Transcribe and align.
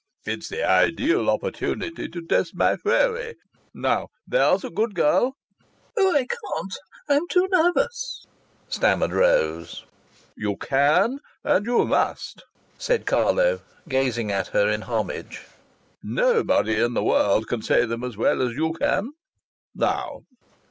It's 0.25 0.49
the 0.49 0.63
ideal 0.67 1.29
opportunity 1.29 2.07
to 2.07 2.23
test 2.25 2.55
my 2.55 2.75
theory. 2.75 3.35
Now, 3.71 4.07
there's 4.25 4.63
a 4.63 4.71
good 4.71 4.95
girl!" 4.95 5.35
"Oh! 5.95 6.15
I 6.15 6.25
can't. 6.25 6.73
I'm 7.07 7.27
too 7.27 7.47
nervous," 7.51 8.25
stammered 8.67 9.11
Rose. 9.11 9.85
"You 10.35 10.55
can, 10.57 11.19
and 11.43 11.67
you 11.67 11.85
must," 11.85 12.41
said 12.79 13.05
Carlo, 13.05 13.61
gazing 13.87 14.31
at 14.31 14.47
her 14.47 14.67
in 14.71 14.81
homage. 14.81 15.45
"Nobody 16.01 16.81
in 16.81 16.95
the 16.95 17.03
world 17.03 17.47
can 17.47 17.61
say 17.61 17.85
them 17.85 18.03
as 18.03 18.17
well 18.17 18.41
as 18.41 18.55
you 18.55 18.73
can. 18.73 19.11
Now!" 19.75 20.23